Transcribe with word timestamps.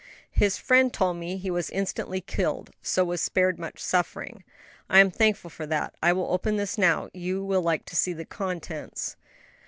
"His 0.31 0.57
friend 0.57 0.91
told 0.91 1.17
me 1.17 1.37
he 1.37 1.51
was 1.51 1.69
instantly 1.69 2.21
killed, 2.21 2.71
so 2.81 3.05
was 3.05 3.21
spared 3.21 3.59
much 3.59 3.79
suffering." 3.79 4.43
"I 4.89 4.97
am 4.97 5.11
thankful 5.11 5.51
for 5.51 5.67
that. 5.67 5.93
I 6.01 6.11
will 6.11 6.33
open 6.33 6.55
this 6.55 6.75
now; 6.75 7.11
you 7.13 7.45
will 7.45 7.61
like 7.61 7.85
to 7.85 7.95
see 7.95 8.13
the 8.13 8.25
contents." 8.25 9.15